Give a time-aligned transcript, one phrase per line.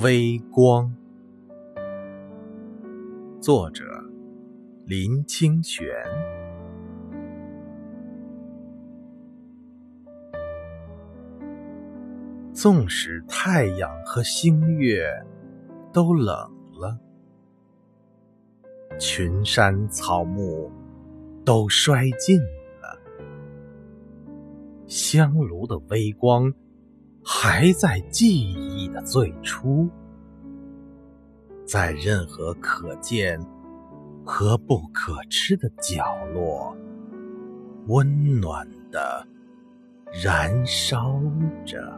[0.00, 0.90] 微光，
[3.42, 3.84] 作者
[4.86, 5.86] 林清玄。
[12.54, 15.06] 纵使太阳和星月
[15.92, 16.50] 都冷
[16.80, 16.98] 了，
[18.98, 20.72] 群山草木
[21.44, 22.40] 都衰尽
[22.80, 22.98] 了，
[24.86, 26.50] 香炉的微光。
[27.24, 28.56] 还在记忆
[28.92, 29.88] 的最初，
[31.64, 33.40] 在任何可见
[34.24, 36.76] 和不可吃的角落，
[37.86, 39.26] 温暖的
[40.22, 41.20] 燃烧
[41.64, 41.92] 着。